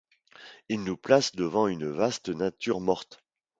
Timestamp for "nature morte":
2.29-3.19